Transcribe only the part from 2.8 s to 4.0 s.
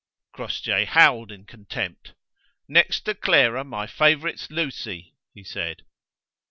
to Clara, my